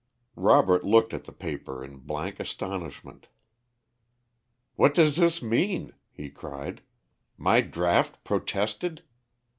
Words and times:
Robert 0.35 0.83
looked 0.83 1.13
at 1.13 1.25
the 1.25 1.31
paper 1.31 1.83
in 1.85 1.97
blank 1.97 2.39
astonishment. 2.39 3.27
"What 4.75 4.95
does 4.95 5.15
this 5.17 5.43
mean?" 5.43 5.93
he 6.11 6.31
cried; 6.31 6.81
"my 7.37 7.61
draft 7.61 8.23
protested! 8.23 9.03